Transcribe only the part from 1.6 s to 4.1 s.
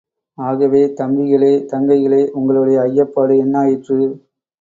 தங்கைகளே, உங்களுடைய ஐயப்பாடு என்னாயிற்று?